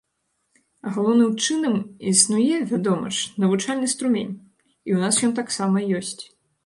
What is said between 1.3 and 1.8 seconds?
чынам,